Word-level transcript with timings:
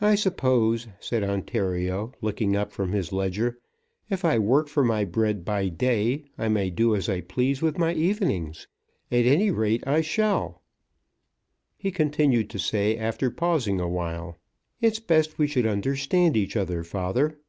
"I 0.00 0.14
suppose," 0.14 0.86
said 1.00 1.24
Ontario, 1.24 2.12
looking 2.20 2.54
up 2.54 2.70
from 2.70 2.92
his 2.92 3.10
ledger, 3.12 3.58
"if 4.08 4.24
I 4.24 4.38
work 4.38 4.68
for 4.68 4.84
my 4.84 5.04
bread 5.04 5.44
by 5.44 5.66
day, 5.70 6.26
I 6.38 6.46
may 6.48 6.70
do 6.70 6.94
as 6.94 7.08
I 7.08 7.22
please 7.22 7.60
with 7.60 7.78
my 7.78 7.94
evenings. 7.94 8.68
At 9.10 9.24
any 9.26 9.50
rate 9.50 9.84
I 9.84 10.02
shall," 10.02 10.62
he 11.76 11.90
continued 11.90 12.48
to 12.50 12.60
say 12.60 12.96
after 12.96 13.28
pausing 13.28 13.80
awhile. 13.80 14.36
"It's 14.80 15.00
best 15.00 15.36
we 15.36 15.48
should 15.48 15.66
understand 15.66 16.36
each 16.36 16.54
other, 16.56 16.84
father." 16.84 17.40